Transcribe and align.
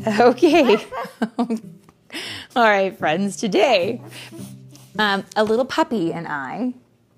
Okay. 0.06 0.76
All 2.56 2.64
right, 2.64 2.96
friends. 2.98 3.36
Today, 3.36 4.00
um, 4.98 5.24
a 5.36 5.44
little 5.44 5.64
puppy 5.64 6.12
and 6.12 6.26
I 6.26 6.72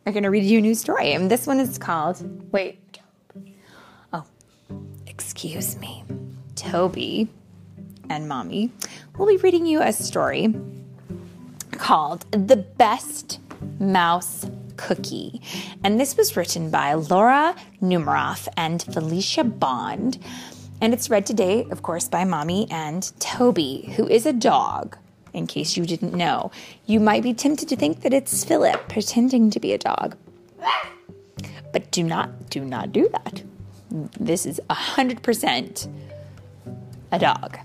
are 0.04 0.12
going 0.12 0.24
to 0.24 0.30
read 0.30 0.44
you 0.44 0.58
a 0.58 0.60
new 0.60 0.74
story. 0.74 1.12
And 1.12 1.30
this 1.30 1.46
one 1.46 1.60
is 1.60 1.78
called, 1.78 2.52
wait. 2.52 2.98
Oh, 4.12 4.24
excuse 5.06 5.78
me. 5.78 6.04
Toby 6.56 7.28
and 8.10 8.28
Mommy 8.28 8.72
will 9.16 9.26
be 9.26 9.36
reading 9.36 9.64
you 9.64 9.80
a 9.80 9.92
story 9.92 10.52
called 11.72 12.26
The 12.32 12.56
Best 12.56 13.38
Mouse 13.78 14.44
Cookie. 14.76 15.40
And 15.84 16.00
this 16.00 16.16
was 16.16 16.36
written 16.36 16.70
by 16.70 16.94
Laura 16.94 17.54
Numeroff 17.80 18.48
and 18.56 18.82
Felicia 18.82 19.44
Bond. 19.44 20.18
And 20.82 20.92
it's 20.92 21.08
read 21.08 21.24
today, 21.24 21.64
of 21.70 21.82
course, 21.82 22.08
by 22.08 22.24
Mommy 22.24 22.66
and 22.68 23.12
Toby, 23.20 23.92
who 23.94 24.08
is 24.08 24.26
a 24.26 24.32
dog, 24.32 24.98
in 25.32 25.46
case 25.46 25.76
you 25.76 25.86
didn't 25.86 26.12
know. 26.12 26.50
You 26.86 26.98
might 26.98 27.22
be 27.22 27.32
tempted 27.32 27.68
to 27.68 27.76
think 27.76 28.00
that 28.00 28.12
it's 28.12 28.42
Philip 28.42 28.88
pretending 28.88 29.48
to 29.50 29.60
be 29.60 29.72
a 29.72 29.78
dog. 29.78 30.16
But 31.72 31.88
do 31.92 32.02
not, 32.02 32.50
do 32.50 32.64
not 32.64 32.90
do 32.90 33.08
that. 33.10 33.44
This 34.18 34.44
is 34.44 34.60
100% 34.70 35.88
a 37.12 37.18
dog. 37.20 37.58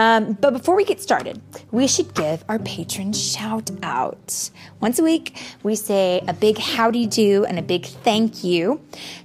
Um, 0.00 0.32
but 0.32 0.54
before 0.54 0.76
we 0.76 0.86
get 0.86 1.02
started, 1.02 1.42
we 1.70 1.86
should 1.86 2.14
give 2.14 2.42
our 2.48 2.58
patrons 2.58 3.22
shout 3.22 3.70
out. 3.82 4.48
Once 4.80 4.98
a 4.98 5.02
week, 5.02 5.38
we 5.62 5.76
say 5.76 6.22
a 6.26 6.32
big 6.32 6.56
howdy 6.56 7.06
do 7.06 7.44
and 7.44 7.58
a 7.58 7.62
big 7.62 7.84
thank 7.84 8.42
you 8.42 8.80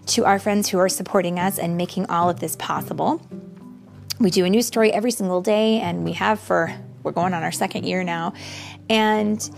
to 0.08 0.26
our 0.26 0.38
friends 0.38 0.68
who 0.68 0.78
are 0.78 0.90
supporting 0.90 1.40
us 1.40 1.58
and 1.60 1.78
making 1.78 2.08
all 2.08 2.30
of 2.30 2.42
this 2.42 2.58
possible. 2.58 3.22
We 4.20 4.30
do 4.30 4.44
a 4.44 4.50
new 4.50 4.62
story 4.62 4.92
every 4.92 5.12
single 5.12 5.42
day, 5.42 5.80
and 5.80 6.04
we 6.04 6.12
have 6.12 6.42
for, 6.42 6.76
we're 7.04 7.14
going 7.14 7.34
on 7.34 7.42
our 7.42 7.54
second 7.54 7.86
year 7.86 8.04
now. 8.04 8.34
And 8.90 9.50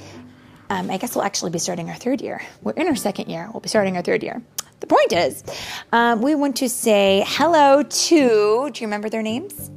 um, 0.69 0.91
I 0.91 0.97
guess 0.97 1.15
we'll 1.15 1.25
actually 1.25 1.49
be 1.49 1.57
starting 1.57 1.89
our 1.89 1.95
third 1.95 2.21
year. 2.21 2.43
We're 2.61 2.73
in 2.73 2.87
our 2.87 2.95
second 2.95 3.27
year, 3.27 3.49
we'll 3.51 3.61
be 3.61 3.69
starting 3.69 3.97
our 3.97 4.03
third 4.03 4.21
year. 4.21 4.43
The 4.81 4.87
point 4.87 5.13
is, 5.13 5.43
um, 5.91 6.21
we 6.21 6.35
want 6.35 6.57
to 6.57 6.69
say 6.69 7.23
hello 7.25 7.81
to, 7.81 8.69
do 8.69 8.81
you 8.81 8.85
remember 8.85 9.09
their 9.09 9.23
names? 9.23 9.71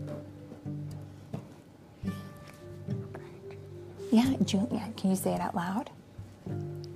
Yeah, 4.11 4.35
Julia, 4.45 4.89
can 4.97 5.11
you 5.11 5.17
say 5.17 5.35
it 5.35 5.41
out 5.41 5.55
loud? 5.55 5.91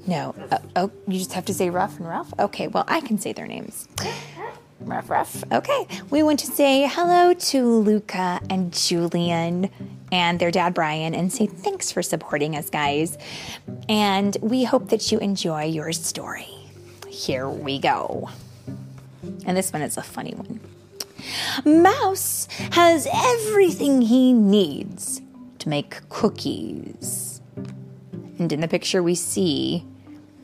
No. 0.06 0.34
Uh, 0.50 0.58
oh, 0.76 0.90
you 1.06 1.18
just 1.18 1.32
have 1.32 1.44
to 1.46 1.54
say 1.54 1.70
rough 1.70 1.98
and 1.98 2.08
rough? 2.08 2.32
Okay, 2.38 2.66
well, 2.68 2.84
I 2.88 3.00
can 3.00 3.18
say 3.18 3.32
their 3.32 3.46
names. 3.46 3.88
Rough, 4.80 5.08
rough. 5.08 5.44
Okay. 5.50 5.86
We 6.10 6.22
want 6.22 6.40
to 6.40 6.46
say 6.46 6.86
hello 6.90 7.32
to 7.32 7.64
Luca 7.64 8.40
and 8.50 8.72
Julian 8.72 9.70
and 10.12 10.38
their 10.38 10.50
dad, 10.50 10.74
Brian, 10.74 11.14
and 11.14 11.32
say 11.32 11.46
thanks 11.46 11.90
for 11.90 12.02
supporting 12.02 12.56
us, 12.56 12.68
guys. 12.68 13.16
And 13.88 14.36
we 14.42 14.64
hope 14.64 14.90
that 14.90 15.10
you 15.10 15.18
enjoy 15.20 15.64
your 15.64 15.92
story. 15.92 16.48
Here 17.08 17.48
we 17.48 17.78
go. 17.78 18.28
And 19.46 19.56
this 19.56 19.72
one 19.72 19.82
is 19.82 19.96
a 19.96 20.02
funny 20.02 20.34
one. 20.34 20.60
Mouse 21.64 22.46
has 22.72 23.08
everything 23.10 24.02
he 24.02 24.32
needs 24.32 25.22
to 25.64 25.70
make 25.70 26.06
cookies. 26.10 27.40
And 28.38 28.52
in 28.52 28.60
the 28.60 28.68
picture, 28.68 29.02
we 29.02 29.14
see 29.14 29.84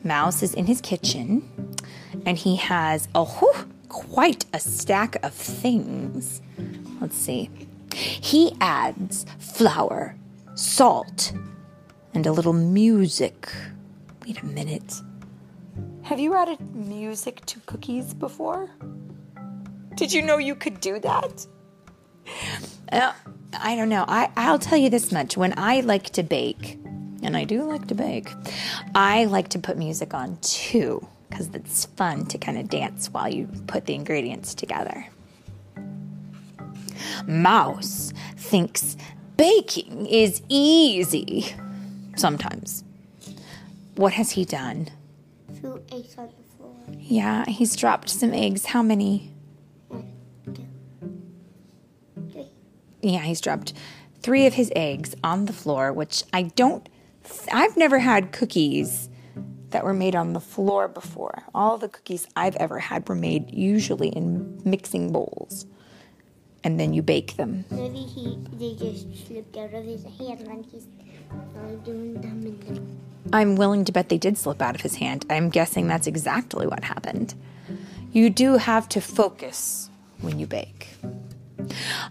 Mouse 0.03 0.41
is 0.41 0.53
in 0.55 0.65
his 0.65 0.81
kitchen 0.81 1.47
and 2.25 2.37
he 2.37 2.55
has 2.55 3.07
a 3.13 3.23
whew, 3.23 3.53
quite 3.87 4.45
a 4.51 4.59
stack 4.59 5.23
of 5.23 5.33
things. 5.33 6.41
Let's 6.99 7.15
see. 7.15 7.49
He 7.93 8.55
adds 8.61 9.25
flour, 9.37 10.15
salt, 10.55 11.33
and 12.13 12.25
a 12.25 12.31
little 12.31 12.53
music. 12.53 13.47
Wait 14.25 14.41
a 14.41 14.45
minute. 14.45 15.01
Have 16.01 16.19
you 16.19 16.33
added 16.33 16.59
music 16.75 17.45
to 17.45 17.59
cookies 17.67 18.15
before? 18.15 18.71
Did 19.95 20.11
you 20.11 20.23
know 20.23 20.37
you 20.37 20.55
could 20.55 20.79
do 20.79 20.99
that? 20.99 21.45
Uh, 22.91 23.13
I 23.53 23.75
don't 23.75 23.89
know. 23.89 24.05
I, 24.07 24.29
I'll 24.37 24.59
tell 24.59 24.77
you 24.77 24.89
this 24.89 25.11
much. 25.11 25.37
When 25.37 25.53
I 25.57 25.81
like 25.81 26.09
to 26.11 26.23
bake, 26.23 26.79
and 27.23 27.35
I 27.37 27.43
do 27.43 27.63
like 27.63 27.87
to 27.87 27.95
bake, 27.95 28.29
I 28.95 29.25
like 29.25 29.49
to 29.49 29.59
put 29.59 29.77
music 29.77 30.13
on 30.13 30.37
too, 30.41 31.07
because 31.29 31.49
it's 31.53 31.85
fun 31.85 32.25
to 32.27 32.37
kind 32.37 32.57
of 32.57 32.69
dance 32.69 33.09
while 33.09 33.29
you 33.29 33.47
put 33.67 33.85
the 33.85 33.93
ingredients 33.93 34.53
together. 34.53 35.05
Mouse 37.27 38.13
thinks 38.37 38.95
baking 39.37 40.05
is 40.05 40.41
easy. 40.49 41.53
Sometimes. 42.15 42.83
What 43.95 44.13
has 44.13 44.31
he 44.31 44.45
done? 44.45 44.89
Threw 45.55 45.81
eggs 45.91 46.15
on 46.17 46.27
the 46.27 46.57
floor. 46.57 46.75
Yeah, 46.99 47.45
he's 47.45 47.75
dropped 47.75 48.09
some 48.09 48.33
eggs. 48.33 48.65
How 48.65 48.81
many? 48.81 49.30
Yeah, 53.01 53.19
he's 53.19 53.41
dropped 53.41 53.73
three 54.21 54.45
of 54.45 54.53
his 54.53 54.71
eggs 54.75 55.15
on 55.23 55.45
the 55.45 55.53
floor, 55.53 55.91
which 55.91 56.23
I 56.33 56.43
don't, 56.43 56.87
I've 57.51 57.77
never 57.77 57.99
had 57.99 58.31
cookies 58.31 59.09
that 59.71 59.83
were 59.83 59.93
made 59.93 60.15
on 60.15 60.33
the 60.33 60.39
floor 60.39 60.87
before. 60.87 61.43
All 61.55 61.77
the 61.77 61.89
cookies 61.89 62.27
I've 62.35 62.55
ever 62.57 62.79
had 62.79 63.07
were 63.07 63.15
made 63.15 63.51
usually 63.51 64.09
in 64.09 64.61
mixing 64.65 65.11
bowls. 65.11 65.65
And 66.63 66.79
then 66.79 66.93
you 66.93 67.01
bake 67.01 67.37
them. 67.37 67.65
Maybe 67.71 67.99
he 67.99 68.37
they 68.53 68.75
just 68.75 69.27
slipped 69.27 69.57
out 69.57 69.73
of 69.73 69.83
his 69.83 70.03
hand 70.03 70.47
when 70.47 70.63
he's 70.63 70.87
doing 71.83 72.13
them 72.21 72.41
I'm 73.33 73.55
willing 73.55 73.85
to 73.85 73.91
bet 73.91 74.09
they 74.09 74.17
did 74.17 74.37
slip 74.37 74.61
out 74.61 74.75
of 74.75 74.81
his 74.81 74.95
hand. 74.95 75.25
I'm 75.29 75.49
guessing 75.49 75.87
that's 75.87 76.07
exactly 76.07 76.67
what 76.67 76.83
happened. 76.83 77.33
You 78.11 78.29
do 78.29 78.57
have 78.57 78.89
to 78.89 79.01
focus 79.01 79.89
when 80.19 80.37
you 80.37 80.47
bake. 80.47 80.89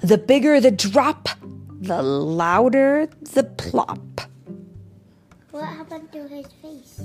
The 0.03 0.19
bigger 0.19 0.61
the 0.61 0.71
drop, 0.71 1.29
the 1.81 2.03
louder 2.03 3.09
the 3.33 3.45
plop. 3.45 4.21
What 5.51 5.65
happened 5.65 6.13
to 6.13 6.29
his 6.29 6.47
face? 6.63 7.01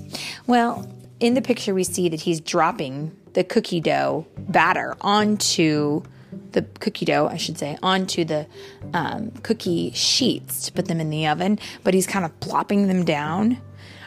Well, 0.47 0.87
in 1.19 1.33
the 1.33 1.41
picture, 1.41 1.73
we 1.73 1.83
see 1.83 2.09
that 2.09 2.21
he's 2.21 2.39
dropping 2.39 3.15
the 3.33 3.43
cookie 3.43 3.81
dough 3.81 4.27
batter 4.37 4.95
onto 5.01 6.03
the 6.51 6.61
cookie 6.79 7.05
dough, 7.05 7.27
I 7.27 7.37
should 7.37 7.57
say, 7.57 7.77
onto 7.81 8.25
the 8.25 8.47
um, 8.93 9.31
cookie 9.43 9.91
sheets 9.91 10.65
to 10.65 10.71
put 10.71 10.85
them 10.85 10.99
in 10.99 11.09
the 11.09 11.27
oven, 11.27 11.59
but 11.83 11.93
he's 11.93 12.07
kind 12.07 12.25
of 12.25 12.37
plopping 12.39 12.87
them 12.87 13.05
down. 13.05 13.61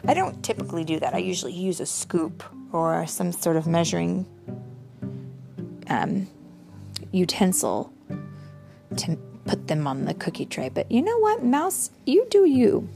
I 0.07 0.15
don't 0.15 0.43
typically 0.43 0.85
do 0.85 1.01
that. 1.01 1.15
I 1.15 1.19
usually 1.19 1.53
use 1.53 1.81
a 1.81 1.87
scoop 1.87 2.43
or 2.73 3.07
some 3.07 3.33
sort 3.33 3.57
of 3.57 3.67
measuring 3.67 4.27
um, 5.89 6.27
utensil 7.13 7.93
to 8.99 9.17
put 9.47 9.69
them 9.69 9.87
on 9.87 10.05
the 10.05 10.15
cookie 10.15 10.47
tray. 10.47 10.69
But 10.69 10.91
you 10.91 11.03
know 11.03 11.19
what, 11.19 11.43
Mouse? 11.43 11.91
You 12.05 12.27
do 12.31 12.45
you. 12.45 12.89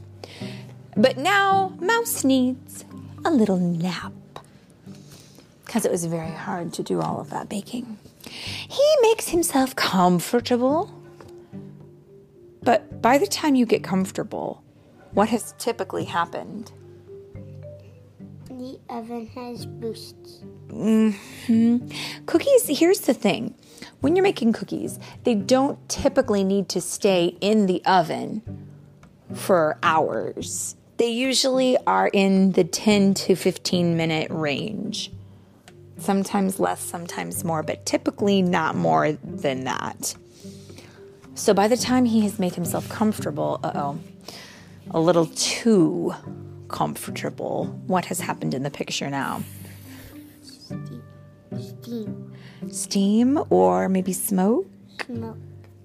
But 0.95 1.17
now, 1.17 1.73
Mouse 1.79 2.23
needs 2.23 2.85
a 3.25 3.31
little 3.31 3.57
nap 3.57 4.13
because 5.65 5.85
it 5.85 5.91
was 5.91 6.05
very 6.05 6.31
hard 6.31 6.71
to 6.73 6.83
do 6.83 7.01
all 7.01 7.19
of 7.19 7.31
that 7.31 7.49
baking. 7.49 7.97
He 8.29 8.95
makes 9.01 9.29
himself 9.29 9.75
comfortable. 9.75 10.91
But 12.61 13.01
by 13.01 13.17
the 13.17 13.27
time 13.27 13.55
you 13.55 13.65
get 13.65 13.83
comfortable, 13.83 14.63
what 15.11 15.29
has 15.29 15.53
typically 15.57 16.05
happened? 16.05 16.71
Oven 18.93 19.25
has 19.33 19.65
boosts. 19.65 20.43
Cookies, 22.27 22.79
here's 22.79 22.99
the 22.99 23.13
thing. 23.15 23.55
When 24.01 24.15
you're 24.15 24.21
making 24.21 24.53
cookies, 24.53 24.99
they 25.23 25.33
don't 25.33 25.79
typically 25.89 26.43
need 26.43 26.69
to 26.69 26.79
stay 26.79 27.35
in 27.41 27.65
the 27.65 27.83
oven 27.85 28.43
for 29.33 29.79
hours. 29.81 30.75
They 30.97 31.09
usually 31.09 31.75
are 31.87 32.07
in 32.13 32.51
the 32.51 32.63
10 32.63 33.15
to 33.15 33.35
15 33.35 33.97
minute 33.97 34.29
range. 34.29 35.11
Sometimes 35.97 36.59
less, 36.59 36.79
sometimes 36.79 37.43
more, 37.43 37.63
but 37.63 37.87
typically 37.87 38.43
not 38.43 38.75
more 38.75 39.13
than 39.13 39.63
that. 39.63 40.13
So 41.33 41.55
by 41.55 41.67
the 41.67 41.77
time 41.77 42.05
he 42.05 42.21
has 42.21 42.37
made 42.37 42.53
himself 42.53 42.87
comfortable, 42.89 43.59
uh 43.63 43.71
oh, 43.73 43.99
a 44.91 44.99
little 44.99 45.25
too 45.25 46.13
comfortable, 46.73 47.67
what 47.85 48.05
has 48.05 48.19
happened 48.19 48.53
in 48.53 48.63
the 48.63 48.71
picture 48.71 49.09
now? 49.09 49.43
Steam. 51.59 52.33
Steam 52.71 53.43
or 53.51 53.87
maybe 53.87 54.11
smoke? 54.11 54.67
Smoke. 55.05 55.37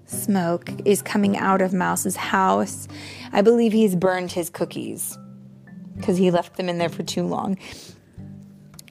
smoke 0.07 0.71
is 0.85 1.03
coming 1.03 1.37
out 1.37 1.61
of 1.61 1.73
Mouse's 1.73 2.15
house. 2.15 2.87
I 3.31 3.43
believe 3.43 3.71
he's 3.71 3.95
burned 3.95 4.31
his 4.31 4.49
cookies 4.49 5.15
because 5.95 6.17
he 6.17 6.31
left 6.31 6.57
them 6.57 6.67
in 6.67 6.79
there 6.79 6.89
for 6.89 7.03
too 7.03 7.23
long. 7.23 7.57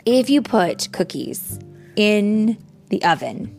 If 0.07 0.31
you 0.31 0.41
put 0.41 0.93
cookies 0.93 1.59
in 1.97 2.57
the 2.91 3.03
oven 3.05 3.55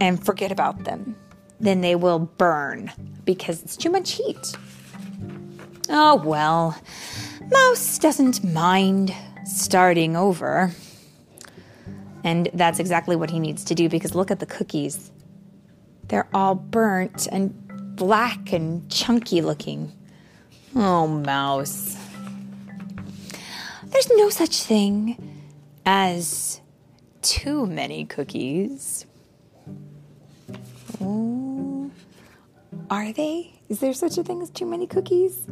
and 0.00 0.24
forget 0.24 0.50
about 0.50 0.84
them 0.84 1.14
then 1.60 1.82
they 1.82 1.94
will 1.94 2.18
burn 2.18 2.90
because 3.24 3.62
it's 3.62 3.76
too 3.76 3.90
much 3.90 4.12
heat. 4.12 4.56
Oh 5.92 6.22
well, 6.24 6.80
Mouse 7.50 7.98
doesn't 7.98 8.44
mind 8.44 9.12
starting 9.44 10.16
over. 10.16 10.72
And 12.22 12.48
that's 12.54 12.78
exactly 12.78 13.16
what 13.16 13.30
he 13.30 13.40
needs 13.40 13.64
to 13.64 13.74
do 13.74 13.88
because 13.88 14.14
look 14.14 14.30
at 14.30 14.38
the 14.38 14.46
cookies. 14.46 15.10
They're 16.08 16.28
all 16.32 16.54
burnt 16.54 17.26
and 17.32 17.96
black 17.96 18.52
and 18.52 18.88
chunky 18.90 19.40
looking. 19.40 19.92
Oh, 20.76 21.08
Mouse. 21.08 21.96
There's 23.84 24.10
no 24.10 24.30
such 24.30 24.62
thing 24.62 25.42
as 25.84 26.60
too 27.22 27.66
many 27.66 28.04
cookies. 28.04 29.06
Oh, 31.00 31.49
are 32.90 33.12
they? 33.12 33.52
Is 33.68 33.78
there 33.78 33.92
such 33.94 34.18
a 34.18 34.24
thing 34.24 34.42
as 34.42 34.50
too 34.50 34.66
many 34.66 34.86
cookies? 34.88 35.46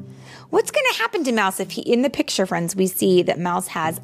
What's 0.51 0.73
going 0.73 0.85
to 0.93 0.99
happen 0.99 1.23
to 1.25 1.33
Mouse 1.33 1.61
if 1.61 1.71
he, 1.71 1.83
in 1.83 2.03
the 2.03 2.11
picture, 2.11 2.47
friends, 2.47 2.75
we 2.75 2.89
see 2.89 3.23
that 3.23 3.39
Mouse 3.39 3.69
has 3.69 4.01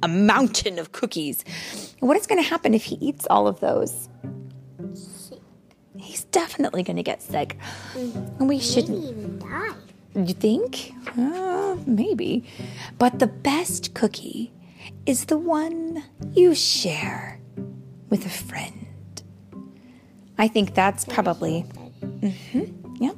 a 0.00 0.08
mountain 0.08 0.78
of 0.78 0.92
cookies? 0.92 1.44
What 1.98 2.16
is 2.16 2.28
going 2.28 2.40
to 2.40 2.48
happen 2.48 2.74
if 2.74 2.84
he 2.84 2.94
eats 2.96 3.26
all 3.28 3.48
of 3.48 3.58
those? 3.58 4.08
Sick. 4.94 5.40
He's 5.96 6.24
definitely 6.24 6.84
going 6.84 6.96
to 6.96 7.02
get 7.02 7.20
sick. 7.20 7.58
And 7.96 8.48
we 8.48 8.60
shouldn't. 8.60 9.04
Even 9.04 9.38
die. 9.40 9.74
You 10.14 10.34
think? 10.34 10.92
Uh, 11.18 11.76
maybe. 11.84 12.44
But 12.98 13.18
the 13.18 13.26
best 13.26 13.94
cookie 13.94 14.52
is 15.04 15.24
the 15.24 15.36
one 15.36 16.04
you 16.32 16.54
share 16.54 17.40
with 18.08 18.24
a 18.24 18.30
friend. 18.30 18.86
I 20.38 20.46
think 20.46 20.74
that's 20.74 21.04
probably. 21.04 21.66
Mm-hmm. 22.20 22.96
Yeah. 23.02 23.12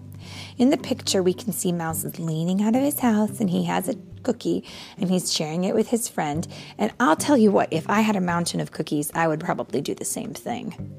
In 0.59 0.71
the 0.71 0.77
picture, 0.77 1.23
we 1.23 1.33
can 1.33 1.53
see 1.53 1.73
Mouse 1.73 2.05
is 2.05 2.19
leaning 2.19 2.63
out 2.63 2.77
of 2.77 2.83
his 2.83 2.99
house 2.99 3.41
and 3.41 3.49
he 3.49 3.65
has 3.65 3.89
a 3.89 3.95
cookie 4.23 4.65
and 4.99 5.11
he's 5.11 5.33
sharing 5.33 5.65
it 5.65 5.75
with 5.75 5.89
his 5.89 6.09
friend. 6.09 6.47
And 6.79 6.93
I'll 7.01 7.17
tell 7.17 7.37
you 7.37 7.51
what, 7.51 7.73
if 7.73 7.89
I 7.89 8.01
had 8.01 8.17
a 8.17 8.21
mountain 8.21 8.61
of 8.61 8.73
cookies, 8.73 9.11
I 9.15 9.27
would 9.27 9.41
probably 9.41 9.81
do 9.81 9.95
the 9.95 10.05
same 10.05 10.35
thing. 10.35 10.95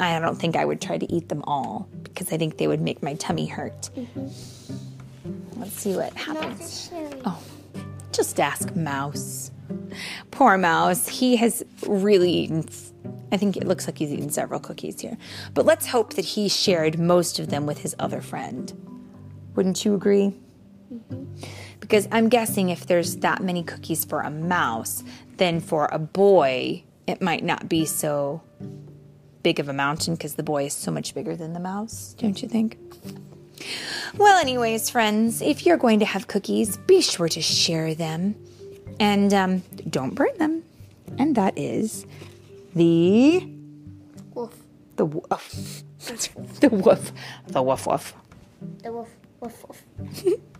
I 0.00 0.18
don't 0.18 0.36
think 0.36 0.56
I 0.56 0.64
would 0.64 0.80
try 0.80 0.98
to 0.98 1.12
eat 1.12 1.28
them 1.28 1.42
all 1.44 1.88
because 2.02 2.32
I 2.32 2.36
think 2.36 2.58
they 2.58 2.66
would 2.68 2.80
make 2.80 3.02
my 3.02 3.14
tummy 3.14 3.46
hurt. 3.46 3.90
Let's 5.56 5.72
see 5.72 5.96
what 5.96 6.12
happens. 6.14 6.90
Oh, 7.24 7.42
just 8.12 8.38
ask 8.38 8.74
Mouse. 8.76 9.50
Poor 10.30 10.56
Mouse. 10.56 11.08
He 11.08 11.36
has 11.36 11.64
really 11.86 12.30
eaten. 12.30 12.68
I 13.30 13.36
think 13.36 13.56
it 13.56 13.66
looks 13.66 13.86
like 13.86 13.98
he's 13.98 14.12
eaten 14.12 14.30
several 14.30 14.60
cookies 14.60 15.00
here. 15.00 15.16
But 15.54 15.66
let's 15.66 15.86
hope 15.86 16.14
that 16.14 16.24
he 16.24 16.48
shared 16.48 16.98
most 16.98 17.38
of 17.38 17.48
them 17.48 17.66
with 17.66 17.78
his 17.78 17.94
other 17.98 18.20
friend. 18.20 18.72
Wouldn't 19.54 19.84
you 19.84 19.94
agree? 19.94 20.34
Because 21.80 22.08
I'm 22.10 22.28
guessing 22.28 22.70
if 22.70 22.86
there's 22.86 23.16
that 23.16 23.42
many 23.42 23.62
cookies 23.62 24.04
for 24.04 24.20
a 24.20 24.30
mouse, 24.30 25.02
then 25.36 25.60
for 25.60 25.88
a 25.92 25.98
boy, 25.98 26.84
it 27.06 27.20
might 27.20 27.44
not 27.44 27.68
be 27.68 27.84
so 27.84 28.42
big 29.42 29.60
of 29.60 29.68
a 29.68 29.72
mountain 29.72 30.14
because 30.14 30.34
the 30.34 30.42
boy 30.42 30.66
is 30.66 30.72
so 30.72 30.90
much 30.90 31.14
bigger 31.14 31.36
than 31.36 31.52
the 31.52 31.60
mouse, 31.60 32.14
don't 32.18 32.42
you 32.42 32.48
think? 32.48 32.78
Well, 34.16 34.38
anyways, 34.38 34.90
friends, 34.90 35.42
if 35.42 35.66
you're 35.66 35.76
going 35.76 35.98
to 36.00 36.04
have 36.04 36.26
cookies, 36.26 36.76
be 36.76 37.00
sure 37.00 37.28
to 37.28 37.42
share 37.42 37.94
them 37.94 38.34
and 39.00 39.32
um, 39.34 39.62
don't 39.90 40.14
burn 40.14 40.36
them. 40.38 40.64
And 41.18 41.34
that 41.36 41.58
is 41.58 42.06
the 42.78 43.46
Wolf. 44.34 44.54
the 44.96 45.04
woof, 45.04 45.82
the 46.60 46.68
woof, 46.70 47.12
the 47.48 47.62
woof 47.62 47.86
woof. 47.86 48.14
The 48.82 48.92
wolf. 48.92 49.10
Wolf. 49.40 49.64
Wolf. 49.64 49.84